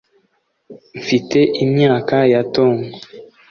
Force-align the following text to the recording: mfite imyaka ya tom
mfite 1.01 1.39
imyaka 1.63 2.17
ya 2.31 2.41
tom 2.53 2.75